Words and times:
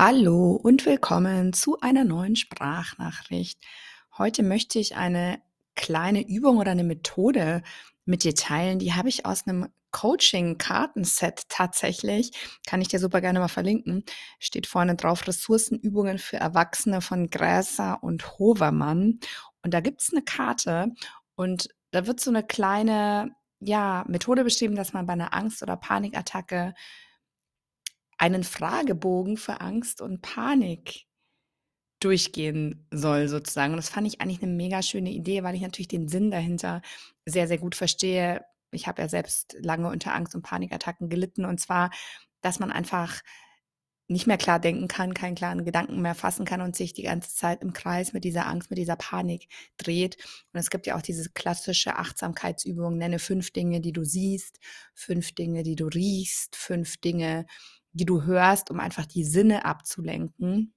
Hallo 0.00 0.52
und 0.52 0.86
willkommen 0.86 1.52
zu 1.52 1.80
einer 1.80 2.04
neuen 2.04 2.36
Sprachnachricht. 2.36 3.58
Heute 4.16 4.44
möchte 4.44 4.78
ich 4.78 4.94
eine 4.94 5.42
kleine 5.74 6.24
Übung 6.24 6.58
oder 6.58 6.70
eine 6.70 6.84
Methode 6.84 7.64
mit 8.04 8.22
dir 8.22 8.36
teilen. 8.36 8.78
Die 8.78 8.94
habe 8.94 9.08
ich 9.08 9.26
aus 9.26 9.48
einem 9.48 9.66
Coaching-Kartenset 9.90 11.48
tatsächlich. 11.48 12.30
Kann 12.64 12.80
ich 12.80 12.86
dir 12.86 13.00
super 13.00 13.20
gerne 13.20 13.40
mal 13.40 13.48
verlinken. 13.48 14.04
Steht 14.38 14.68
vorne 14.68 14.94
drauf 14.94 15.26
Ressourcenübungen 15.26 16.18
für 16.18 16.36
Erwachsene 16.36 17.00
von 17.00 17.28
Gräser 17.28 18.00
und 18.00 18.38
Hovermann. 18.38 19.18
Und 19.64 19.74
da 19.74 19.80
gibt 19.80 20.00
es 20.00 20.12
eine 20.12 20.22
Karte 20.22 20.92
und 21.34 21.70
da 21.90 22.06
wird 22.06 22.20
so 22.20 22.30
eine 22.30 22.44
kleine 22.44 23.34
ja, 23.58 24.04
Methode 24.06 24.44
beschrieben, 24.44 24.76
dass 24.76 24.92
man 24.92 25.06
bei 25.06 25.14
einer 25.14 25.34
Angst- 25.34 25.64
oder 25.64 25.76
Panikattacke 25.76 26.74
einen 28.18 28.44
Fragebogen 28.44 29.36
für 29.36 29.60
Angst 29.60 30.00
und 30.00 30.22
Panik 30.22 31.06
durchgehen 32.00 32.86
soll 32.92 33.28
sozusagen. 33.28 33.72
Und 33.72 33.78
das 33.78 33.88
fand 33.88 34.06
ich 34.06 34.20
eigentlich 34.20 34.42
eine 34.42 34.52
mega 34.52 34.82
schöne 34.82 35.10
Idee, 35.10 35.42
weil 35.42 35.54
ich 35.54 35.62
natürlich 35.62 35.88
den 35.88 36.08
Sinn 36.08 36.30
dahinter 36.30 36.82
sehr, 37.26 37.48
sehr 37.48 37.58
gut 37.58 37.74
verstehe. 37.74 38.44
Ich 38.70 38.86
habe 38.86 39.02
ja 39.02 39.08
selbst 39.08 39.56
lange 39.60 39.88
unter 39.88 40.14
Angst 40.14 40.34
und 40.34 40.42
Panikattacken 40.42 41.08
gelitten 41.08 41.44
und 41.44 41.58
zwar, 41.58 41.90
dass 42.40 42.60
man 42.60 42.70
einfach 42.70 43.22
nicht 44.10 44.26
mehr 44.26 44.38
klar 44.38 44.58
denken 44.58 44.88
kann, 44.88 45.12
keinen 45.12 45.34
klaren 45.34 45.66
Gedanken 45.66 46.00
mehr 46.00 46.14
fassen 46.14 46.46
kann 46.46 46.62
und 46.62 46.74
sich 46.74 46.94
die 46.94 47.02
ganze 47.02 47.34
Zeit 47.34 47.60
im 47.60 47.74
Kreis 47.74 48.14
mit 48.14 48.24
dieser 48.24 48.46
Angst, 48.46 48.70
mit 48.70 48.78
dieser 48.78 48.96
Panik 48.96 49.48
dreht. 49.76 50.16
Und 50.52 50.60
es 50.60 50.70
gibt 50.70 50.86
ja 50.86 50.96
auch 50.96 51.02
diese 51.02 51.28
klassische 51.30 51.96
Achtsamkeitsübung, 51.96 52.96
nenne 52.96 53.18
fünf 53.18 53.50
Dinge, 53.50 53.82
die 53.82 53.92
du 53.92 54.04
siehst, 54.04 54.60
fünf 54.94 55.32
Dinge, 55.34 55.62
die 55.62 55.76
du 55.76 55.86
riechst, 55.88 56.56
fünf 56.56 56.96
Dinge, 56.96 57.44
die 57.98 58.06
du 58.06 58.22
hörst, 58.22 58.70
um 58.70 58.80
einfach 58.80 59.06
die 59.06 59.24
Sinne 59.24 59.64
abzulenken, 59.64 60.74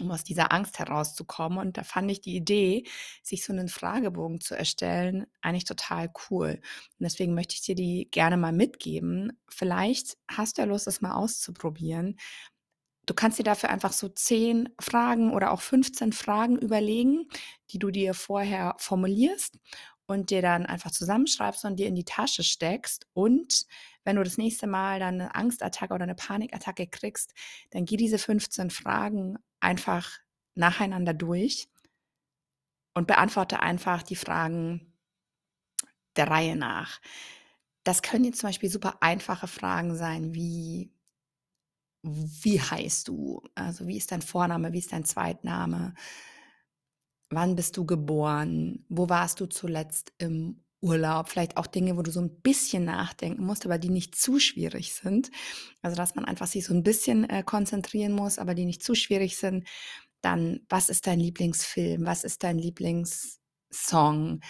um 0.00 0.10
aus 0.10 0.24
dieser 0.24 0.52
Angst 0.52 0.78
herauszukommen. 0.78 1.58
Und 1.58 1.76
da 1.78 1.84
fand 1.84 2.10
ich 2.10 2.20
die 2.20 2.36
Idee, 2.36 2.84
sich 3.22 3.44
so 3.44 3.52
einen 3.52 3.68
Fragebogen 3.68 4.40
zu 4.40 4.56
erstellen, 4.56 5.26
eigentlich 5.42 5.64
total 5.64 6.10
cool. 6.30 6.60
Und 6.98 7.04
deswegen 7.04 7.34
möchte 7.34 7.54
ich 7.54 7.62
dir 7.62 7.74
die 7.74 8.08
gerne 8.10 8.36
mal 8.36 8.52
mitgeben. 8.52 9.32
Vielleicht 9.48 10.16
hast 10.28 10.58
du 10.58 10.62
ja 10.62 10.68
Lust, 10.68 10.86
das 10.86 11.00
mal 11.02 11.14
auszuprobieren. 11.14 12.16
Du 13.06 13.14
kannst 13.14 13.38
dir 13.38 13.44
dafür 13.44 13.70
einfach 13.70 13.92
so 13.92 14.08
zehn 14.08 14.68
Fragen 14.80 15.32
oder 15.32 15.50
auch 15.52 15.60
15 15.60 16.12
Fragen 16.12 16.56
überlegen, 16.58 17.28
die 17.70 17.78
du 17.80 17.90
dir 17.90 18.14
vorher 18.14 18.76
formulierst 18.78 19.58
und 20.06 20.30
dir 20.30 20.42
dann 20.42 20.66
einfach 20.66 20.90
zusammenschreibst 20.90 21.64
und 21.64 21.76
dir 21.76 21.86
in 21.88 21.94
die 21.94 22.04
Tasche 22.04 22.42
steckst. 22.44 23.06
Und 23.14 23.66
wenn 24.04 24.16
du 24.16 24.22
das 24.22 24.38
nächste 24.38 24.66
Mal 24.66 25.00
dann 25.00 25.20
eine 25.20 25.34
Angstattacke 25.34 25.94
oder 25.94 26.04
eine 26.04 26.14
Panikattacke 26.14 26.86
kriegst, 26.86 27.34
dann 27.70 27.84
geh 27.84 27.96
diese 27.96 28.18
15 28.18 28.70
Fragen 28.70 29.38
einfach 29.60 30.10
nacheinander 30.54 31.14
durch 31.14 31.68
und 32.94 33.06
beantworte 33.06 33.60
einfach 33.60 34.02
die 34.02 34.16
Fragen 34.16 34.92
der 36.16 36.28
Reihe 36.28 36.56
nach. 36.56 37.00
Das 37.84 38.02
können 38.02 38.24
jetzt 38.24 38.38
zum 38.40 38.48
Beispiel 38.48 38.70
super 38.70 38.98
einfache 39.00 39.48
Fragen 39.48 39.96
sein, 39.96 40.34
wie 40.34 40.92
wie 42.04 42.60
heißt 42.60 43.08
du? 43.08 43.42
Also 43.54 43.86
wie 43.86 43.96
ist 43.96 44.10
dein 44.12 44.22
Vorname, 44.22 44.72
wie 44.72 44.78
ist 44.78 44.92
dein 44.92 45.04
Zweitname? 45.04 45.94
Wann 47.32 47.56
bist 47.56 47.78
du 47.78 47.86
geboren? 47.86 48.84
Wo 48.90 49.08
warst 49.08 49.40
du 49.40 49.46
zuletzt 49.46 50.12
im 50.18 50.62
Urlaub? 50.82 51.30
Vielleicht 51.30 51.56
auch 51.56 51.66
Dinge, 51.66 51.96
wo 51.96 52.02
du 52.02 52.10
so 52.10 52.20
ein 52.20 52.42
bisschen 52.42 52.84
nachdenken 52.84 53.42
musst, 53.46 53.64
aber 53.64 53.78
die 53.78 53.88
nicht 53.88 54.14
zu 54.14 54.38
schwierig 54.38 54.92
sind. 54.92 55.30
Also, 55.80 55.96
dass 55.96 56.14
man 56.14 56.26
einfach 56.26 56.46
sich 56.46 56.66
so 56.66 56.74
ein 56.74 56.82
bisschen, 56.82 57.28
äh, 57.30 57.42
konzentrieren 57.42 58.12
muss, 58.12 58.38
aber 58.38 58.54
die 58.54 58.66
nicht 58.66 58.82
zu 58.84 58.94
schwierig 58.94 59.38
sind. 59.38 59.66
Dann, 60.20 60.60
was 60.68 60.90
ist 60.90 61.06
dein 61.06 61.20
Lieblingsfilm? 61.20 62.04
Was 62.04 62.22
ist 62.22 62.44
dein 62.44 62.58
Lieblingssong? 62.58 64.40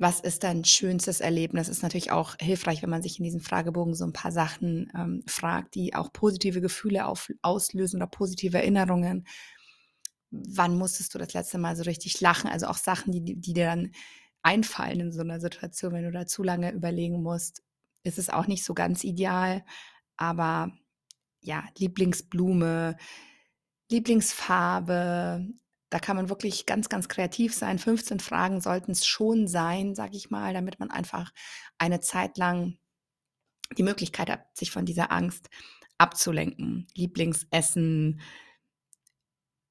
Was 0.00 0.20
ist 0.20 0.44
dein 0.44 0.64
schönstes 0.64 1.18
Erlebnis? 1.18 1.68
Ist 1.68 1.82
natürlich 1.82 2.12
auch 2.12 2.36
hilfreich, 2.40 2.82
wenn 2.82 2.90
man 2.90 3.02
sich 3.02 3.18
in 3.18 3.24
diesem 3.24 3.40
Fragebogen 3.40 3.94
so 3.94 4.04
ein 4.04 4.12
paar 4.12 4.30
Sachen, 4.30 4.92
ähm, 4.96 5.24
fragt, 5.26 5.74
die 5.74 5.96
auch 5.96 6.12
positive 6.12 6.60
Gefühle 6.60 7.06
auf 7.06 7.32
auslösen 7.42 7.96
oder 7.96 8.06
positive 8.06 8.58
Erinnerungen 8.58 9.26
wann 10.30 10.76
musstest 10.76 11.14
du 11.14 11.18
das 11.18 11.32
letzte 11.32 11.58
Mal 11.58 11.76
so 11.76 11.84
richtig 11.84 12.20
lachen? 12.20 12.50
Also 12.50 12.66
auch 12.66 12.76
Sachen, 12.76 13.12
die, 13.12 13.40
die 13.40 13.52
dir 13.52 13.66
dann 13.66 13.92
einfallen 14.42 15.00
in 15.00 15.12
so 15.12 15.20
einer 15.20 15.40
Situation, 15.40 15.92
wenn 15.92 16.04
du 16.04 16.12
da 16.12 16.26
zu 16.26 16.42
lange 16.42 16.72
überlegen 16.72 17.22
musst, 17.22 17.62
ist 18.02 18.18
es 18.18 18.30
auch 18.30 18.46
nicht 18.46 18.64
so 18.64 18.74
ganz 18.74 19.04
ideal. 19.04 19.64
Aber 20.16 20.72
ja, 21.40 21.64
Lieblingsblume, 21.78 22.96
Lieblingsfarbe, 23.90 25.48
da 25.90 25.98
kann 25.98 26.16
man 26.16 26.28
wirklich 26.28 26.66
ganz, 26.66 26.88
ganz 26.88 27.08
kreativ 27.08 27.54
sein. 27.54 27.78
15 27.78 28.20
Fragen 28.20 28.60
sollten 28.60 28.92
es 28.92 29.06
schon 29.06 29.48
sein, 29.48 29.94
sage 29.94 30.16
ich 30.16 30.30
mal, 30.30 30.52
damit 30.52 30.78
man 30.78 30.90
einfach 30.90 31.32
eine 31.78 32.00
Zeit 32.00 32.36
lang 32.36 32.78
die 33.76 33.82
Möglichkeit 33.82 34.30
hat, 34.30 34.56
sich 34.56 34.70
von 34.70 34.84
dieser 34.84 35.10
Angst 35.12 35.48
abzulenken. 35.98 36.86
Lieblingsessen, 36.94 38.20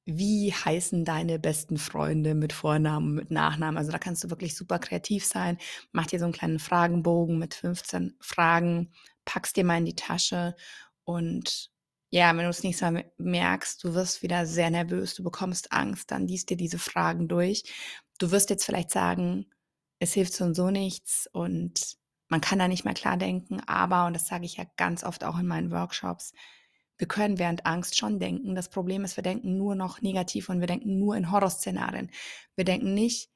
wie 0.07 0.53
heißen 0.53 1.03
deine 1.05 1.37
besten 1.37 1.77
Freunde 1.77 2.33
mit 2.33 2.53
Vornamen, 2.53 3.13
mit 3.13 3.29
Nachnamen? 3.29 3.77
Also 3.77 3.91
da 3.91 3.99
kannst 3.99 4.23
du 4.23 4.29
wirklich 4.29 4.55
super 4.55 4.79
kreativ 4.79 5.25
sein. 5.25 5.57
Mach 5.91 6.07
dir 6.07 6.17
so 6.17 6.25
einen 6.25 6.33
kleinen 6.33 6.59
Fragenbogen 6.59 7.37
mit 7.37 7.53
15 7.53 8.15
Fragen, 8.21 8.93
packst 9.25 9.57
dir 9.57 9.65
mal 9.65 9.77
in 9.77 9.85
die 9.85 9.95
Tasche 9.95 10.55
und 11.03 11.69
ja, 12.09 12.29
wenn 12.29 12.43
du 12.43 12.49
es 12.49 12.63
nicht 12.63 12.81
Mal 12.81 13.11
merkst, 13.17 13.83
du 13.83 13.93
wirst 13.93 14.23
wieder 14.23 14.45
sehr 14.45 14.69
nervös, 14.69 15.15
du 15.15 15.23
bekommst 15.23 15.73
Angst, 15.73 16.11
dann 16.11 16.25
liest 16.25 16.49
dir 16.49 16.55
diese 16.55 16.79
Fragen 16.79 17.27
durch. 17.27 17.63
Du 18.17 18.31
wirst 18.31 18.49
jetzt 18.49 18.63
vielleicht 18.63 18.91
sagen, 18.91 19.47
es 19.99 20.13
hilft 20.13 20.33
so 20.33 20.45
und 20.45 20.55
so 20.55 20.71
nichts 20.71 21.27
und 21.33 21.97
man 22.29 22.41
kann 22.41 22.59
da 22.59 22.67
nicht 22.69 22.85
mehr 22.85 22.93
klar 22.93 23.17
denken, 23.17 23.61
aber, 23.67 24.05
und 24.05 24.13
das 24.13 24.27
sage 24.27 24.45
ich 24.45 24.57
ja 24.57 24.65
ganz 24.77 25.03
oft 25.03 25.23
auch 25.25 25.37
in 25.37 25.47
meinen 25.47 25.71
Workshops, 25.71 26.33
wir 26.97 27.07
können 27.07 27.39
während 27.39 27.65
Angst 27.65 27.97
schon 27.97 28.19
denken. 28.19 28.55
Das 28.55 28.69
Problem 28.69 29.03
ist, 29.03 29.17
wir 29.17 29.23
denken 29.23 29.57
nur 29.57 29.75
noch 29.75 30.01
negativ 30.01 30.49
und 30.49 30.59
wir 30.59 30.67
denken 30.67 30.97
nur 30.99 31.15
in 31.15 31.31
Horrorszenarien. 31.31 32.11
Wir 32.55 32.65
denken 32.65 32.93
nicht, 32.93 33.29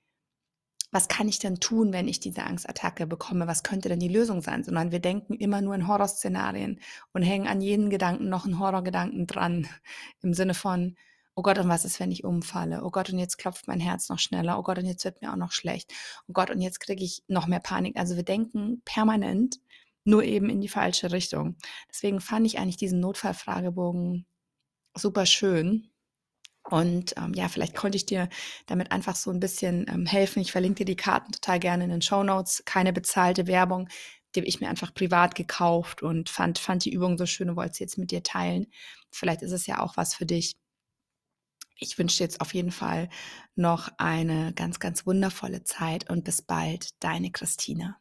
was 0.91 1.07
kann 1.07 1.29
ich 1.29 1.39
denn 1.39 1.59
tun, 1.59 1.93
wenn 1.93 2.07
ich 2.09 2.19
diese 2.19 2.43
Angstattacke 2.43 3.07
bekomme? 3.07 3.47
Was 3.47 3.63
könnte 3.63 3.87
denn 3.87 3.99
die 3.99 4.09
Lösung 4.09 4.41
sein? 4.41 4.63
Sondern 4.63 4.91
wir 4.91 4.99
denken 4.99 5.35
immer 5.35 5.61
nur 5.61 5.73
in 5.73 5.87
Horrorszenarien 5.87 6.81
und 7.13 7.23
hängen 7.23 7.47
an 7.47 7.61
jeden 7.61 7.89
Gedanken 7.89 8.27
noch 8.27 8.45
einen 8.45 8.59
Horrorgedanken 8.59 9.25
dran. 9.25 9.67
Im 10.21 10.33
Sinne 10.33 10.53
von, 10.53 10.97
oh 11.35 11.43
Gott, 11.43 11.59
und 11.59 11.69
was 11.69 11.85
ist, 11.85 12.01
wenn 12.01 12.11
ich 12.11 12.25
umfalle? 12.25 12.83
Oh 12.83 12.91
Gott, 12.91 13.09
und 13.09 13.19
jetzt 13.19 13.37
klopft 13.37 13.67
mein 13.67 13.79
Herz 13.79 14.09
noch 14.09 14.19
schneller. 14.19 14.59
Oh 14.59 14.63
Gott, 14.63 14.79
und 14.79 14.85
jetzt 14.85 15.05
wird 15.05 15.21
mir 15.21 15.31
auch 15.31 15.37
noch 15.37 15.53
schlecht. 15.53 15.93
Oh 16.27 16.33
Gott, 16.33 16.49
und 16.49 16.59
jetzt 16.59 16.81
kriege 16.81 17.05
ich 17.05 17.23
noch 17.27 17.47
mehr 17.47 17.61
Panik. 17.61 17.97
Also 17.97 18.17
wir 18.17 18.23
denken 18.23 18.81
permanent 18.83 19.59
nur 20.03 20.23
eben 20.23 20.49
in 20.49 20.61
die 20.61 20.67
falsche 20.67 21.11
Richtung. 21.11 21.55
Deswegen 21.89 22.21
fand 22.21 22.45
ich 22.47 22.59
eigentlich 22.59 22.77
diesen 22.77 22.99
Notfallfragebogen 22.99 24.25
super 24.95 25.25
schön. 25.25 25.89
Und 26.63 27.15
ähm, 27.17 27.33
ja, 27.33 27.47
vielleicht 27.49 27.75
konnte 27.75 27.95
ich 27.95 28.05
dir 28.05 28.29
damit 28.67 28.91
einfach 28.91 29.15
so 29.15 29.31
ein 29.31 29.39
bisschen 29.39 29.87
ähm, 29.89 30.05
helfen. 30.05 30.41
Ich 30.41 30.51
verlinke 30.51 30.79
dir 30.79 30.85
die 30.85 30.95
Karten 30.95 31.31
total 31.31 31.59
gerne 31.59 31.83
in 31.85 31.89
den 31.89 32.01
Show 32.01 32.23
Notes. 32.23 32.63
Keine 32.65 32.93
bezahlte 32.93 33.47
Werbung. 33.47 33.89
Die 34.35 34.39
habe 34.41 34.47
ich 34.47 34.61
mir 34.61 34.69
einfach 34.69 34.93
privat 34.93 35.35
gekauft 35.35 36.03
und 36.03 36.29
fand, 36.29 36.59
fand 36.59 36.85
die 36.85 36.93
Übung 36.93 37.17
so 37.17 37.25
schön 37.25 37.49
und 37.49 37.55
wollte 37.55 37.75
sie 37.75 37.83
jetzt 37.83 37.97
mit 37.97 38.11
dir 38.11 38.23
teilen. 38.23 38.67
Vielleicht 39.11 39.41
ist 39.41 39.51
es 39.51 39.67
ja 39.67 39.79
auch 39.81 39.97
was 39.97 40.13
für 40.15 40.25
dich. 40.25 40.55
Ich 41.79 41.97
wünsche 41.97 42.17
dir 42.17 42.25
jetzt 42.25 42.41
auf 42.41 42.53
jeden 42.53 42.71
Fall 42.71 43.09
noch 43.55 43.89
eine 43.97 44.53
ganz, 44.53 44.79
ganz 44.79 45.05
wundervolle 45.07 45.63
Zeit 45.63 46.09
und 46.09 46.23
bis 46.23 46.43
bald, 46.43 46.91
deine 47.03 47.31
Christine. 47.31 47.97